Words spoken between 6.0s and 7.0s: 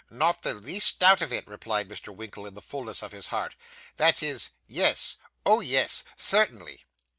certainly.